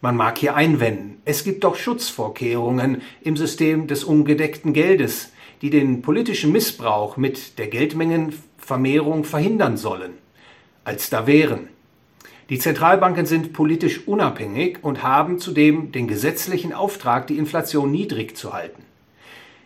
Man 0.00 0.16
mag 0.16 0.38
hier 0.38 0.54
einwenden, 0.54 1.20
es 1.24 1.44
gibt 1.44 1.64
doch 1.64 1.74
Schutzvorkehrungen 1.74 3.02
im 3.20 3.36
System 3.36 3.88
des 3.88 4.04
ungedeckten 4.04 4.72
Geldes, 4.72 5.32
die 5.62 5.70
den 5.70 6.02
politischen 6.02 6.52
Missbrauch 6.52 7.16
mit 7.16 7.58
der 7.58 7.68
Geldmengenvermehrung 7.68 9.24
verhindern 9.24 9.76
sollen, 9.76 10.12
als 10.84 11.10
da 11.10 11.26
wären. 11.26 11.68
Die 12.48 12.58
Zentralbanken 12.58 13.26
sind 13.26 13.52
politisch 13.52 14.06
unabhängig 14.06 14.78
und 14.82 15.02
haben 15.02 15.38
zudem 15.38 15.92
den 15.92 16.08
gesetzlichen 16.08 16.72
Auftrag, 16.72 17.26
die 17.26 17.36
Inflation 17.36 17.90
niedrig 17.90 18.36
zu 18.36 18.54
halten. 18.54 18.82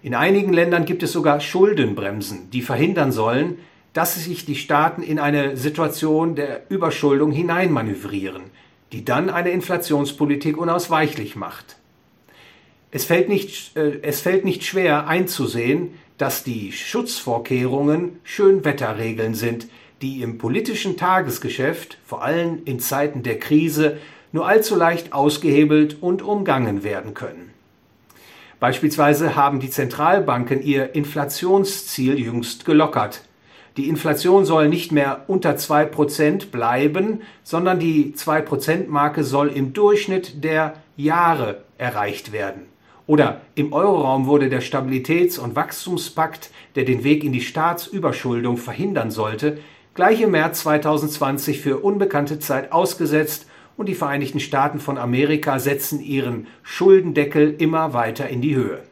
In 0.03 0.17
einigen 0.17 0.53
Ländern 0.53 0.85
gibt 0.85 1.05
es 1.05 1.13
sogar 1.13 1.41
Schuldenbremsen, 1.41 2.51
die 2.51 2.63
verhindern 2.63 3.13
sollen, 3.13 3.59
dass 3.93 4.17
sich 4.17 4.45
die 4.45 4.57
Staaten 4.57 5.03
in 5.03 5.21
eine 5.21 5.57
Situation 5.57 6.35
der 6.35 6.63
Überschuldung 6.71 7.31
hineinmanövrieren, 7.31 8.43
die 8.91 9.05
dann 9.05 9.31
eine 9.31 9.51
Inflationspolitik 9.51 10.57
unausweichlich 10.57 11.37
macht. 11.37 11.77
Es 12.95 13.07
fällt 13.07 13.31
nicht, 13.31 13.75
äh, 13.75 14.01
es 14.03 14.21
fällt 14.21 14.45
nicht 14.45 14.65
schwer 14.65 15.09
einzusehen, 15.09 15.95
dass 16.19 16.45
die 16.45 16.73
Schutzvorkehrungen 16.73 18.21
Schönwetterregeln 18.23 19.35
sind, 19.35 19.67
die 20.03 20.21
im 20.21 20.37
politischen 20.37 20.99
Tagesgeschäft, 20.99 21.97
vor 22.07 22.23
allem 22.23 22.61
in 22.67 22.81
Zeiten 22.81 23.23
der 23.23 23.39
Krise, 23.39 23.97
nur 24.31 24.47
allzu 24.47 24.77
leicht 24.77 25.15
ausgehebelt 25.15 26.03
und 26.03 26.23
umgangen 26.23 26.85
werden 26.85 27.15
können. 27.15 27.51
Beispielsweise 28.61 29.37
haben 29.37 29.59
die 29.59 29.71
Zentralbanken 29.71 30.63
ihr 30.63 30.95
Inflationsziel 30.95 32.19
jüngst 32.19 32.67
gelockert. 32.67 33.23
Die 33.79 33.89
Inflation 33.89 34.45
soll 34.45 34.69
nicht 34.69 34.93
mehr 34.93 35.25
unter 35.29 35.57
2% 35.57 36.51
bleiben, 36.51 37.23
sondern 37.43 37.81
die 37.81 38.13
2%-Marke 38.15 39.25
soll 39.25 39.49
im 39.49 39.73
Durchschnitt 39.73 40.45
der 40.45 40.75
Jahre 40.97 41.65
erreicht 41.79 42.33
werden. 42.33 42.72
Oder 43.07 43.41
im 43.55 43.73
Euroraum 43.73 44.27
wurde 44.27 44.49
der 44.49 44.63
Stabilitäts- 44.63 45.39
und 45.39 45.57
Wachstumspakt, 45.57 46.51
der 46.77 46.85
den 46.85 47.05
Weg 47.05 47.25
in 47.25 47.33
die 47.33 47.41
Staatsüberschuldung 47.41 48.57
verhindern 48.57 49.11
sollte, 49.11 49.59
gleich 49.95 50.21
im 50.21 50.31
März 50.31 50.61
2020 50.61 51.61
für 51.61 51.79
unbekannte 51.79 52.39
Zeit 52.39 52.73
ausgesetzt 52.73 53.47
und 53.77 53.89
die 53.89 53.95
Vereinigten 53.95 54.41
Staaten 54.41 54.79
von 54.79 54.99
Amerika 54.99 55.59
setzen 55.59 56.01
ihren 56.01 56.47
Schuldendeckel 56.63 57.55
immer 57.59 57.93
weiter 57.93 58.29
in 58.29 58.41
die 58.41 58.55
Höhe. 58.55 58.83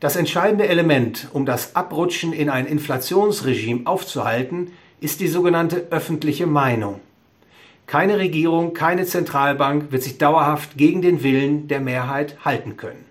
Das 0.00 0.14
entscheidende 0.14 0.68
Element, 0.68 1.28
um 1.32 1.44
das 1.44 1.74
Abrutschen 1.74 2.32
in 2.32 2.50
ein 2.50 2.66
Inflationsregime 2.66 3.86
aufzuhalten, 3.86 4.70
ist 5.00 5.18
die 5.18 5.26
sogenannte 5.26 5.88
öffentliche 5.90 6.46
Meinung. 6.46 7.00
Keine 7.88 8.18
Regierung, 8.18 8.74
keine 8.74 9.06
Zentralbank 9.06 9.90
wird 9.92 10.02
sich 10.02 10.18
dauerhaft 10.18 10.76
gegen 10.76 11.00
den 11.00 11.22
Willen 11.22 11.68
der 11.68 11.80
Mehrheit 11.80 12.36
halten 12.44 12.76
können. 12.76 13.06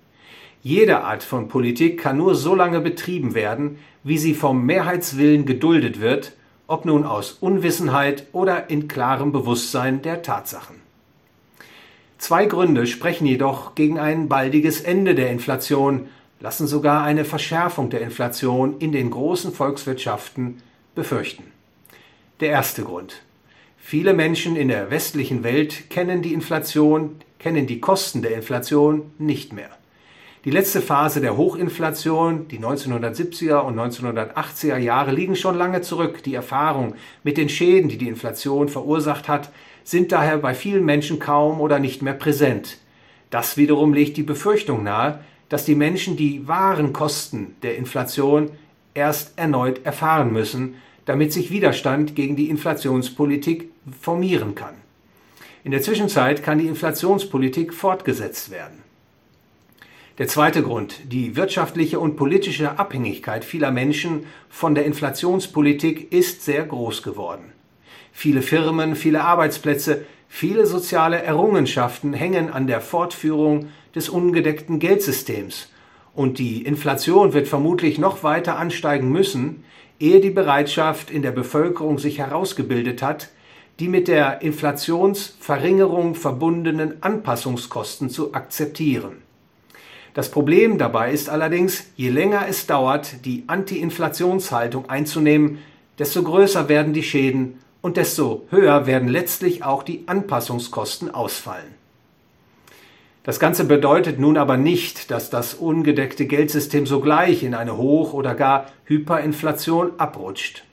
Jede 0.61 1.01
Art 1.01 1.23
von 1.23 1.47
Politik 1.47 1.99
kann 1.99 2.17
nur 2.17 2.35
so 2.35 2.53
lange 2.53 2.79
betrieben 2.79 3.33
werden, 3.33 3.79
wie 4.03 4.19
sie 4.19 4.35
vom 4.35 4.67
Mehrheitswillen 4.67 5.47
geduldet 5.47 5.99
wird, 5.99 6.33
ob 6.67 6.85
nun 6.85 7.05
aus 7.05 7.31
Unwissenheit 7.31 8.27
oder 8.33 8.69
in 8.69 8.87
klarem 8.87 9.31
Bewusstsein 9.31 10.03
der 10.03 10.21
Tatsachen. 10.21 10.75
Zwei 12.19 12.45
Gründe 12.45 12.85
sprechen 12.85 13.25
jedoch 13.25 13.73
gegen 13.73 13.97
ein 13.97 14.29
baldiges 14.29 14.81
Ende 14.81 15.15
der 15.15 15.31
Inflation, 15.31 16.07
lassen 16.39 16.67
sogar 16.67 17.03
eine 17.03 17.25
Verschärfung 17.25 17.89
der 17.89 18.01
Inflation 18.01 18.75
in 18.77 18.91
den 18.91 19.09
großen 19.09 19.53
Volkswirtschaften 19.53 20.61
befürchten. 20.93 21.45
Der 22.41 22.49
erste 22.49 22.83
Grund. 22.83 23.23
Viele 23.89 24.13
Menschen 24.13 24.57
in 24.57 24.67
der 24.67 24.91
westlichen 24.91 25.45
Welt 25.45 25.89
kennen 25.89 26.21
die 26.21 26.33
Inflation, 26.33 27.15
kennen 27.39 27.67
die 27.67 27.79
Kosten 27.79 28.21
der 28.21 28.35
Inflation 28.35 29.13
nicht 29.17 29.53
mehr. 29.53 29.69
Die 30.43 30.51
letzte 30.51 30.81
Phase 30.81 31.21
der 31.21 31.37
Hochinflation, 31.37 32.49
die 32.49 32.59
1970er 32.59 33.59
und 33.59 33.79
1980er 33.79 34.75
Jahre, 34.75 35.13
liegen 35.13 35.37
schon 35.37 35.57
lange 35.57 35.79
zurück. 35.79 36.21
Die 36.23 36.35
Erfahrung 36.35 36.95
mit 37.23 37.37
den 37.37 37.47
Schäden, 37.47 37.87
die 37.87 37.97
die 37.97 38.09
Inflation 38.09 38.67
verursacht 38.67 39.29
hat, 39.29 39.53
sind 39.85 40.11
daher 40.11 40.39
bei 40.39 40.53
vielen 40.53 40.83
Menschen 40.83 41.19
kaum 41.19 41.61
oder 41.61 41.79
nicht 41.79 42.01
mehr 42.01 42.13
präsent. 42.13 42.79
Das 43.29 43.55
wiederum 43.55 43.93
legt 43.93 44.17
die 44.17 44.23
Befürchtung 44.23 44.83
nahe, 44.83 45.23
dass 45.47 45.63
die 45.63 45.75
Menschen 45.75 46.17
die 46.17 46.45
wahren 46.45 46.91
Kosten 46.91 47.55
der 47.63 47.77
Inflation 47.77 48.51
erst 48.93 49.39
erneut 49.39 49.85
erfahren 49.85 50.33
müssen, 50.33 50.75
damit 51.05 51.31
sich 51.31 51.51
Widerstand 51.51 52.17
gegen 52.17 52.35
die 52.35 52.49
Inflationspolitik 52.49 53.69
formieren 54.01 54.55
kann. 54.55 54.75
In 55.63 55.71
der 55.71 55.81
Zwischenzeit 55.81 56.43
kann 56.43 56.59
die 56.59 56.67
Inflationspolitik 56.67 57.73
fortgesetzt 57.73 58.51
werden. 58.51 58.83
Der 60.17 60.27
zweite 60.27 60.63
Grund, 60.63 61.11
die 61.11 61.35
wirtschaftliche 61.35 61.99
und 61.99 62.15
politische 62.15 62.79
Abhängigkeit 62.79 63.45
vieler 63.45 63.71
Menschen 63.71 64.25
von 64.49 64.73
der 64.73 64.85
Inflationspolitik 64.85 66.11
ist 66.11 66.43
sehr 66.43 66.63
groß 66.63 67.03
geworden. 67.03 67.51
Viele 68.11 68.41
Firmen, 68.41 68.95
viele 68.95 69.23
Arbeitsplätze, 69.23 70.05
viele 70.27 70.65
soziale 70.65 71.21
Errungenschaften 71.21 72.13
hängen 72.13 72.49
an 72.49 72.65
der 72.65 72.81
Fortführung 72.81 73.67
des 73.93 74.09
ungedeckten 74.09 74.79
Geldsystems 74.79 75.69
und 76.17 76.39
die 76.39 76.63
Inflation 76.63 77.33
wird 77.33 77.47
vermutlich 77.47 77.99
noch 77.99 78.23
weiter 78.23 78.57
ansteigen 78.57 79.11
müssen, 79.11 79.63
ehe 79.99 80.19
die 80.19 80.31
Bereitschaft 80.31 81.11
in 81.11 81.21
der 81.21 81.29
Bevölkerung 81.29 81.99
sich 81.99 82.17
herausgebildet 82.17 83.03
hat, 83.03 83.29
die 83.79 83.87
mit 83.87 84.07
der 84.07 84.41
Inflationsverringerung 84.41 86.15
verbundenen 86.15 87.01
Anpassungskosten 87.01 88.09
zu 88.09 88.33
akzeptieren. 88.33 89.17
Das 90.13 90.31
Problem 90.31 90.79
dabei 90.79 91.11
ist 91.11 91.29
allerdings, 91.29 91.85
je 91.95 92.09
länger 92.09 92.47
es 92.49 92.65
dauert, 92.65 93.25
die 93.25 93.43
Anti-Inflationshaltung 93.45 94.89
einzunehmen, 94.89 95.59
desto 95.99 96.23
größer 96.23 96.69
werden 96.69 96.93
die 96.93 97.03
Schäden 97.03 97.59
und 97.81 97.97
desto 97.97 98.47
höher 98.49 98.87
werden 98.87 99.09
letztlich 99.09 99.63
auch 99.63 99.83
die 99.83 100.03
Anpassungskosten 100.07 101.13
ausfallen. 101.13 101.75
Das 103.23 103.39
Ganze 103.39 103.65
bedeutet 103.65 104.19
nun 104.19 104.37
aber 104.37 104.57
nicht, 104.57 105.11
dass 105.11 105.29
das 105.29 105.53
ungedeckte 105.53 106.25
Geldsystem 106.25 106.87
sogleich 106.87 107.43
in 107.43 107.53
eine 107.53 107.77
Hoch- 107.77 108.13
oder 108.13 108.33
gar 108.33 108.67
Hyperinflation 108.85 109.91
abrutscht. 109.99 110.63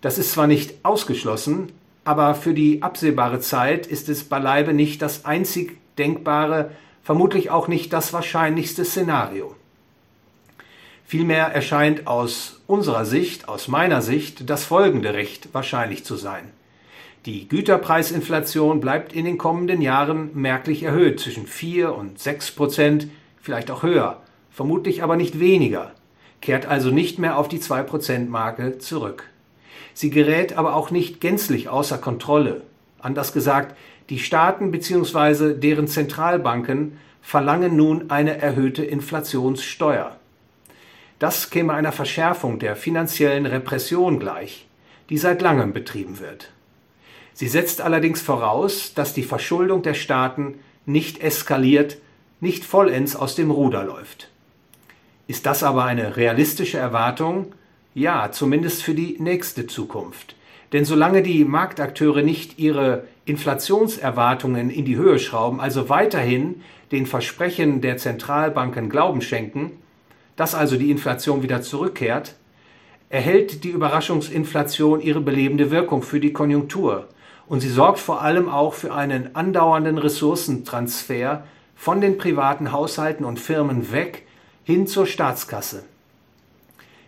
Das 0.00 0.16
ist 0.16 0.32
zwar 0.32 0.46
nicht 0.46 0.76
ausgeschlossen, 0.84 1.72
aber 2.04 2.34
für 2.34 2.54
die 2.54 2.82
absehbare 2.82 3.40
Zeit 3.40 3.86
ist 3.86 4.08
es 4.08 4.24
beileibe 4.24 4.72
nicht 4.72 5.02
das 5.02 5.24
einzig 5.24 5.78
denkbare 5.98 6.70
vermutlich 7.02 7.50
auch 7.50 7.68
nicht 7.68 7.92
das 7.92 8.12
wahrscheinlichste 8.12 8.84
Szenario. 8.84 9.54
Vielmehr 11.04 11.48
erscheint 11.48 12.06
aus 12.06 12.60
unserer 12.66 13.04
Sicht, 13.04 13.48
aus 13.48 13.68
meiner 13.68 14.00
Sicht, 14.00 14.48
das 14.48 14.64
folgende 14.64 15.12
recht 15.12 15.48
wahrscheinlich 15.52 16.04
zu 16.04 16.16
sein. 16.16 16.50
Die 17.26 17.48
Güterpreisinflation 17.48 18.80
bleibt 18.80 19.12
in 19.12 19.24
den 19.24 19.38
kommenden 19.38 19.82
Jahren 19.82 20.30
merklich 20.34 20.82
erhöht, 20.82 21.20
zwischen 21.20 21.46
4 21.46 21.94
und 21.94 22.18
6 22.18 22.52
Prozent, 22.52 23.08
vielleicht 23.40 23.70
auch 23.70 23.82
höher, 23.82 24.22
vermutlich 24.50 25.02
aber 25.02 25.16
nicht 25.16 25.38
weniger, 25.38 25.92
kehrt 26.40 26.66
also 26.66 26.90
nicht 26.90 27.18
mehr 27.18 27.36
auf 27.36 27.48
die 27.48 27.60
2 27.60 27.82
Prozent 27.82 28.30
Marke 28.30 28.78
zurück. 28.78 29.28
Sie 29.94 30.10
gerät 30.10 30.56
aber 30.56 30.74
auch 30.74 30.90
nicht 30.90 31.20
gänzlich 31.20 31.68
außer 31.68 31.98
Kontrolle. 31.98 32.62
Anders 33.00 33.32
gesagt, 33.32 33.76
die 34.08 34.18
Staaten 34.18 34.70
bzw. 34.70 35.54
deren 35.54 35.88
Zentralbanken 35.88 36.98
verlangen 37.20 37.76
nun 37.76 38.10
eine 38.10 38.38
erhöhte 38.40 38.84
Inflationssteuer. 38.84 40.16
Das 41.18 41.50
käme 41.50 41.72
einer 41.72 41.92
Verschärfung 41.92 42.58
der 42.58 42.74
finanziellen 42.74 43.46
Repression 43.46 44.18
gleich, 44.18 44.66
die 45.08 45.18
seit 45.18 45.40
langem 45.40 45.72
betrieben 45.72 46.18
wird. 46.18 46.50
Sie 47.32 47.48
setzt 47.48 47.80
allerdings 47.80 48.20
voraus, 48.20 48.92
dass 48.94 49.14
die 49.14 49.22
Verschuldung 49.22 49.82
der 49.82 49.94
Staaten 49.94 50.58
nicht 50.84 51.22
eskaliert, 51.22 51.98
nicht 52.40 52.64
vollends 52.64 53.14
aus 53.14 53.36
dem 53.36 53.50
Ruder 53.50 53.84
läuft. 53.84 54.28
Ist 55.28 55.46
das 55.46 55.62
aber 55.62 55.84
eine 55.84 56.16
realistische 56.16 56.78
Erwartung? 56.78 57.54
Ja, 57.94 58.30
zumindest 58.32 58.82
für 58.82 58.94
die 58.94 59.16
nächste 59.18 59.66
Zukunft. 59.66 60.34
Denn 60.72 60.86
solange 60.86 61.22
die 61.22 61.44
Marktakteure 61.44 62.22
nicht 62.22 62.58
ihre 62.58 63.04
Inflationserwartungen 63.26 64.70
in 64.70 64.86
die 64.86 64.96
Höhe 64.96 65.18
schrauben, 65.18 65.60
also 65.60 65.90
weiterhin 65.90 66.62
den 66.90 67.04
Versprechen 67.04 67.82
der 67.82 67.98
Zentralbanken 67.98 68.88
Glauben 68.88 69.20
schenken, 69.20 69.72
dass 70.36 70.54
also 70.54 70.76
die 70.76 70.90
Inflation 70.90 71.42
wieder 71.42 71.60
zurückkehrt, 71.60 72.36
erhält 73.10 73.64
die 73.64 73.68
Überraschungsinflation 73.68 75.00
ihre 75.02 75.20
belebende 75.20 75.70
Wirkung 75.70 76.02
für 76.02 76.20
die 76.20 76.32
Konjunktur 76.32 77.08
und 77.46 77.60
sie 77.60 77.68
sorgt 77.68 77.98
vor 77.98 78.22
allem 78.22 78.48
auch 78.48 78.72
für 78.72 78.94
einen 78.94 79.36
andauernden 79.36 79.98
Ressourcentransfer 79.98 81.44
von 81.76 82.00
den 82.00 82.16
privaten 82.16 82.72
Haushalten 82.72 83.26
und 83.26 83.38
Firmen 83.38 83.92
weg 83.92 84.26
hin 84.64 84.86
zur 84.86 85.06
Staatskasse. 85.06 85.84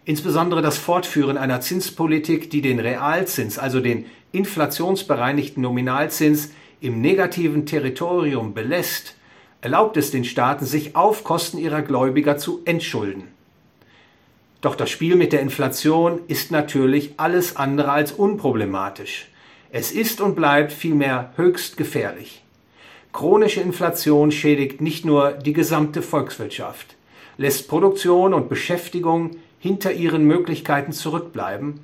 Insbesondere 0.04 0.60
das 0.60 0.76
Fortführen 0.76 1.38
einer 1.38 1.60
Zinspolitik, 1.60 2.50
die 2.50 2.60
den 2.60 2.78
Realzins, 2.78 3.58
also 3.58 3.80
den 3.80 4.06
inflationsbereinigten 4.32 5.62
Nominalzins, 5.62 6.50
im 6.80 7.00
negativen 7.00 7.64
Territorium 7.64 8.52
belässt, 8.52 9.16
erlaubt 9.62 9.96
es 9.96 10.10
den 10.10 10.24
Staaten, 10.24 10.66
sich 10.66 10.94
auf 10.94 11.24
Kosten 11.24 11.56
ihrer 11.56 11.80
Gläubiger 11.80 12.36
zu 12.36 12.60
entschulden. 12.66 13.28
Doch 14.60 14.76
das 14.76 14.90
Spiel 14.90 15.16
mit 15.16 15.32
der 15.32 15.40
Inflation 15.40 16.20
ist 16.28 16.50
natürlich 16.50 17.14
alles 17.16 17.56
andere 17.56 17.92
als 17.92 18.12
unproblematisch. 18.12 19.28
Es 19.70 19.90
ist 19.90 20.20
und 20.20 20.36
bleibt 20.36 20.72
vielmehr 20.72 21.32
höchst 21.36 21.78
gefährlich. 21.78 22.42
Chronische 23.12 23.60
Inflation 23.60 24.30
schädigt 24.30 24.80
nicht 24.80 25.04
nur 25.04 25.32
die 25.32 25.52
gesamte 25.52 26.02
Volkswirtschaft, 26.02 26.96
lässt 27.38 27.68
Produktion 27.68 28.34
und 28.34 28.48
Beschäftigung 28.48 29.30
hinter 29.64 29.94
ihren 29.94 30.24
Möglichkeiten 30.24 30.92
zurückbleiben, 30.92 31.80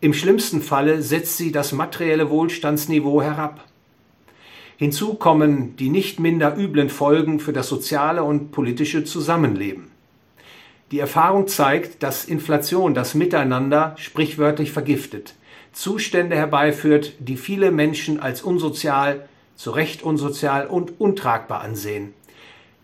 im 0.00 0.14
schlimmsten 0.14 0.62
Falle 0.62 1.02
setzt 1.02 1.36
sie 1.36 1.50
das 1.50 1.72
materielle 1.72 2.30
Wohlstandsniveau 2.30 3.22
herab. 3.22 3.64
Hinzu 4.76 5.14
kommen 5.14 5.74
die 5.74 5.88
nicht 5.88 6.20
minder 6.20 6.56
üblen 6.56 6.88
Folgen 6.88 7.40
für 7.40 7.52
das 7.52 7.68
soziale 7.68 8.22
und 8.22 8.52
politische 8.52 9.02
Zusammenleben. 9.02 9.90
Die 10.92 11.00
Erfahrung 11.00 11.48
zeigt, 11.48 12.04
dass 12.04 12.24
Inflation 12.24 12.94
das 12.94 13.16
Miteinander 13.16 13.96
sprichwörtlich 13.98 14.70
vergiftet, 14.70 15.34
Zustände 15.72 16.36
herbeiführt, 16.36 17.14
die 17.18 17.36
viele 17.36 17.72
Menschen 17.72 18.20
als 18.20 18.42
unsozial, 18.42 19.28
zu 19.56 19.72
Recht 19.72 20.04
unsozial 20.04 20.68
und 20.68 21.00
untragbar 21.00 21.62
ansehen. 21.62 22.14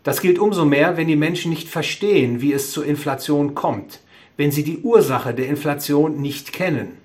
Das 0.02 0.20
gilt 0.20 0.40
umso 0.40 0.64
mehr, 0.64 0.96
wenn 0.96 1.06
die 1.06 1.14
Menschen 1.14 1.50
nicht 1.50 1.68
verstehen, 1.68 2.40
wie 2.40 2.52
es 2.52 2.72
zur 2.72 2.84
Inflation 2.84 3.54
kommt, 3.54 4.00
wenn 4.36 4.50
sie 4.50 4.64
die 4.64 4.78
Ursache 4.78 5.34
der 5.34 5.48
Inflation 5.48 6.20
nicht 6.20 6.52
kennen. 6.52 6.98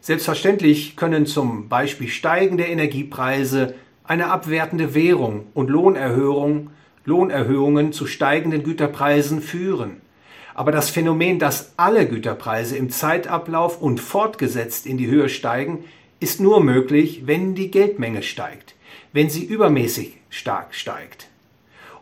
Selbstverständlich 0.00 0.96
können 0.96 1.26
zum 1.26 1.68
Beispiel 1.68 2.08
steigende 2.08 2.64
Energiepreise, 2.64 3.74
eine 4.04 4.30
abwertende 4.30 4.94
Währung 4.94 5.46
und 5.54 5.70
Lohnerhöhung, 5.70 6.70
Lohnerhöhungen 7.04 7.92
zu 7.92 8.06
steigenden 8.06 8.64
Güterpreisen 8.64 9.40
führen. 9.40 10.00
Aber 10.54 10.72
das 10.72 10.90
Phänomen, 10.90 11.38
dass 11.38 11.72
alle 11.76 12.06
Güterpreise 12.06 12.76
im 12.76 12.90
Zeitablauf 12.90 13.80
und 13.80 14.00
fortgesetzt 14.00 14.86
in 14.86 14.98
die 14.98 15.06
Höhe 15.06 15.28
steigen, 15.28 15.84
ist 16.20 16.40
nur 16.40 16.62
möglich, 16.62 17.22
wenn 17.26 17.54
die 17.54 17.70
Geldmenge 17.70 18.22
steigt, 18.22 18.74
wenn 19.12 19.30
sie 19.30 19.44
übermäßig 19.44 20.18
stark 20.30 20.74
steigt. 20.74 21.28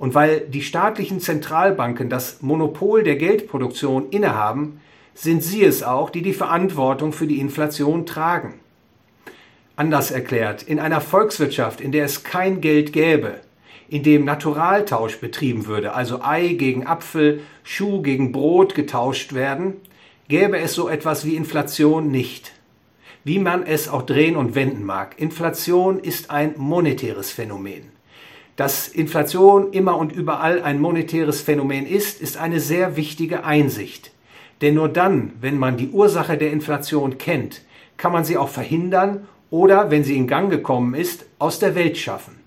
Und 0.01 0.15
weil 0.15 0.41
die 0.41 0.63
staatlichen 0.63 1.21
Zentralbanken 1.21 2.09
das 2.09 2.41
Monopol 2.41 3.03
der 3.03 3.17
Geldproduktion 3.17 4.09
innehaben, 4.09 4.81
sind 5.13 5.43
sie 5.43 5.63
es 5.63 5.83
auch, 5.83 6.09
die 6.09 6.23
die 6.23 6.33
Verantwortung 6.33 7.13
für 7.13 7.27
die 7.27 7.39
Inflation 7.39 8.07
tragen. 8.07 8.55
Anders 9.77 10.11
erklärt, 10.11 10.63
in 10.63 10.81
einer 10.81 11.03
Volkswirtschaft, 11.03 11.83
in 11.83 11.93
der 11.93 12.07
es 12.07 12.23
kein 12.23 12.63
Geld 12.63 12.95
gäbe, 12.95 13.41
in 13.91 14.03
dem 14.03 14.25
Naturaltausch 14.25 15.19
betrieben 15.19 15.67
würde, 15.67 15.93
also 15.93 16.23
Ei 16.23 16.55
gegen 16.55 16.87
Apfel, 16.87 17.41
Schuh 17.63 18.01
gegen 18.01 18.33
Brot 18.33 18.75
getauscht 18.75 19.35
werden, 19.35 19.75
gäbe 20.29 20.57
es 20.57 20.73
so 20.73 20.89
etwas 20.89 21.27
wie 21.27 21.37
Inflation 21.37 22.11
nicht. 22.11 22.53
Wie 23.23 23.39
man 23.39 23.67
es 23.67 23.87
auch 23.87 24.03
drehen 24.03 24.37
und 24.37 24.55
wenden 24.55 24.87
mag, 24.87 25.19
Inflation 25.19 26.01
ist 26.01 26.31
ein 26.31 26.55
monetäres 26.57 27.31
Phänomen. 27.31 28.00
Dass 28.61 28.89
Inflation 28.89 29.73
immer 29.73 29.97
und 29.97 30.13
überall 30.13 30.61
ein 30.61 30.83
monetäres 30.83 31.41
Phänomen 31.41 31.87
ist, 31.87 32.21
ist 32.21 32.37
eine 32.37 32.61
sehr 32.61 32.95
wichtige 32.95 33.43
Einsicht. 33.43 34.11
Denn 34.61 34.75
nur 34.75 34.91
dann, 34.91 35.33
wenn 35.41 35.57
man 35.57 35.79
die 35.79 35.89
Ursache 35.89 36.37
der 36.37 36.53
Inflation 36.53 37.17
kennt, 37.17 37.63
kann 37.97 38.13
man 38.13 38.27
sie 38.27 38.37
auch 38.37 38.51
verhindern 38.51 39.27
oder, 39.49 39.91
wenn 39.91 40.05
sie 40.05 40.15
in 40.15 40.27
Gang 40.27 40.51
gekommen 40.51 40.93
ist, 40.93 41.25
aus 41.39 41.59
der 41.59 41.75
Welt 41.75 41.97
schaffen. 41.97 42.39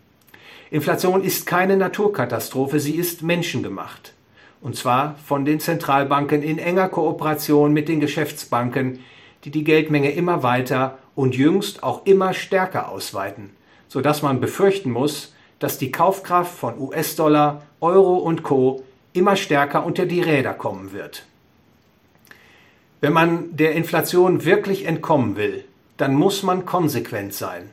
Inflation 0.69 1.23
ist 1.23 1.47
keine 1.47 1.77
Naturkatastrophe, 1.77 2.79
sie 2.79 2.93
ist 2.93 3.23
menschengemacht. 3.23 4.13
Und 4.61 4.75
zwar 4.75 5.15
von 5.25 5.45
den 5.45 5.59
Zentralbanken 5.59 6.43
in 6.43 6.59
enger 6.59 6.89
Kooperation 6.89 7.73
mit 7.73 7.89
den 7.89 7.99
Geschäftsbanken, 7.99 8.99
die 9.45 9.49
die 9.49 9.63
Geldmenge 9.63 10.11
immer 10.11 10.43
weiter 10.43 10.99
und 11.15 11.35
jüngst 11.35 11.81
auch 11.81 12.05
immer 12.05 12.35
stärker 12.35 12.89
ausweiten, 12.89 13.49
sodass 13.87 14.21
man 14.21 14.39
befürchten 14.39 14.91
muss, 14.91 15.33
dass 15.59 15.77
die 15.77 15.91
Kaufkraft 15.91 16.57
von 16.57 16.79
US-Dollar, 16.79 17.63
Euro 17.79 18.17
und 18.17 18.43
Co 18.43 18.83
immer 19.13 19.35
stärker 19.35 19.85
unter 19.85 20.05
die 20.05 20.21
Räder 20.21 20.53
kommen 20.53 20.93
wird. 20.93 21.25
Wenn 23.01 23.13
man 23.13 23.55
der 23.55 23.73
Inflation 23.73 24.45
wirklich 24.45 24.85
entkommen 24.85 25.35
will, 25.35 25.65
dann 25.97 26.15
muss 26.15 26.43
man 26.43 26.65
konsequent 26.65 27.33
sein. 27.33 27.69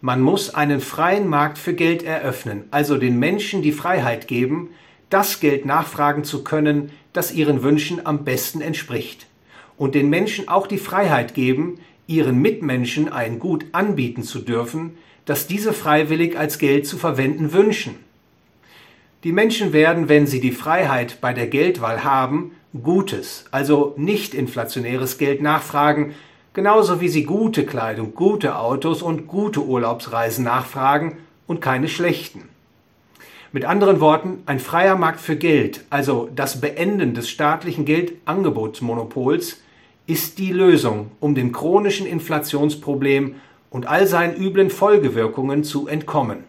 Man 0.00 0.20
muss 0.20 0.54
einen 0.54 0.80
freien 0.80 1.28
Markt 1.28 1.58
für 1.58 1.74
Geld 1.74 2.02
eröffnen, 2.02 2.64
also 2.70 2.96
den 2.98 3.18
Menschen 3.18 3.62
die 3.62 3.72
Freiheit 3.72 4.28
geben, 4.28 4.70
das 5.08 5.40
Geld 5.40 5.64
nachfragen 5.64 6.24
zu 6.24 6.44
können, 6.44 6.90
das 7.12 7.32
ihren 7.32 7.62
Wünschen 7.62 8.04
am 8.04 8.24
besten 8.24 8.60
entspricht. 8.60 9.26
Und 9.76 9.94
den 9.94 10.10
Menschen 10.10 10.48
auch 10.48 10.66
die 10.66 10.78
Freiheit 10.78 11.34
geben, 11.34 11.78
ihren 12.06 12.40
Mitmenschen 12.42 13.10
ein 13.10 13.38
Gut 13.38 13.64
anbieten 13.72 14.22
zu 14.22 14.40
dürfen, 14.40 14.98
das 15.24 15.46
diese 15.46 15.72
freiwillig 15.72 16.38
als 16.38 16.58
Geld 16.58 16.86
zu 16.86 16.98
verwenden 16.98 17.52
wünschen. 17.52 17.96
Die 19.24 19.32
Menschen 19.32 19.72
werden, 19.72 20.08
wenn 20.08 20.26
sie 20.26 20.40
die 20.40 20.52
Freiheit 20.52 21.20
bei 21.20 21.32
der 21.32 21.46
Geldwahl 21.46 22.04
haben, 22.04 22.52
gutes, 22.82 23.46
also 23.50 23.94
nicht 23.96 24.34
inflationäres 24.34 25.16
Geld 25.16 25.40
nachfragen, 25.40 26.14
genauso 26.52 27.00
wie 27.00 27.08
sie 27.08 27.24
gute 27.24 27.64
Kleidung, 27.64 28.14
gute 28.14 28.58
Autos 28.58 29.00
und 29.00 29.26
gute 29.26 29.64
Urlaubsreisen 29.64 30.44
nachfragen 30.44 31.16
und 31.46 31.60
keine 31.60 31.88
schlechten. 31.88 32.48
Mit 33.52 33.64
anderen 33.64 34.00
Worten, 34.00 34.42
ein 34.46 34.58
freier 34.58 34.96
Markt 34.96 35.20
für 35.20 35.36
Geld, 35.36 35.84
also 35.88 36.28
das 36.34 36.60
Beenden 36.60 37.14
des 37.14 37.30
staatlichen 37.30 37.84
Geldangebotsmonopols, 37.84 39.60
ist 40.06 40.38
die 40.38 40.52
Lösung, 40.52 41.12
um 41.20 41.34
dem 41.34 41.52
chronischen 41.52 42.06
Inflationsproblem 42.06 43.36
und 43.74 43.88
all 43.88 44.06
seinen 44.06 44.36
üblen 44.36 44.70
Folgewirkungen 44.70 45.64
zu 45.64 45.88
entkommen. 45.88 46.44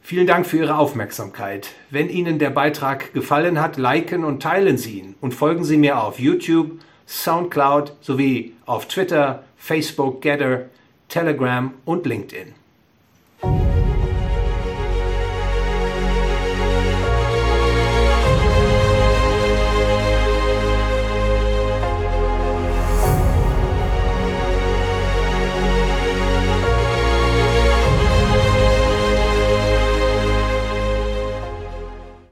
Vielen 0.00 0.26
Dank 0.26 0.46
für 0.46 0.56
Ihre 0.56 0.78
Aufmerksamkeit. 0.78 1.72
Wenn 1.90 2.08
Ihnen 2.08 2.38
der 2.38 2.48
Beitrag 2.48 3.12
gefallen 3.12 3.60
hat, 3.60 3.76
liken 3.76 4.24
und 4.24 4.42
teilen 4.42 4.78
Sie 4.78 5.00
ihn 5.00 5.16
und 5.20 5.34
folgen 5.34 5.64
Sie 5.64 5.76
mir 5.76 6.02
auf 6.02 6.18
YouTube, 6.18 6.80
SoundCloud 7.06 7.92
sowie 8.00 8.54
auf 8.64 8.88
Twitter, 8.88 9.44
Facebook, 9.58 10.22
Gather, 10.22 10.70
Telegram 11.08 11.74
und 11.84 12.06
LinkedIn. 12.06 12.54